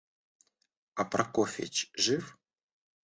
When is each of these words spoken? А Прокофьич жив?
А 0.95 1.05
Прокофьич 1.05 1.91
жив? 1.95 2.35